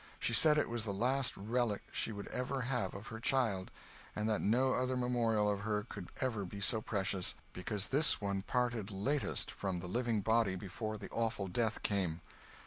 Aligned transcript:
She 0.17 0.33
said 0.33 0.57
it 0.57 0.67
was 0.67 0.83
the 0.83 0.93
last 0.93 1.37
relic 1.37 1.83
she 1.91 2.09
should 2.09 2.27
ever 2.29 2.61
have 2.61 2.95
of 2.95 3.09
her 3.09 3.19
child; 3.19 3.69
and 4.15 4.27
that 4.27 4.41
no 4.41 4.73
other 4.73 4.97
memorial 4.97 5.47
of 5.47 5.59
her 5.59 5.83
could 5.87 6.09
ever 6.19 6.43
be 6.43 6.59
so 6.59 6.81
precious, 6.81 7.35
because 7.53 7.89
this 7.89 8.19
one 8.19 8.41
parted 8.41 8.89
latest 8.89 9.51
from 9.51 9.79
the 9.79 9.85
living 9.85 10.21
body 10.21 10.55
before 10.55 10.97
the 10.97 11.11
awful 11.11 11.45
death 11.47 11.83
came. 11.83 12.21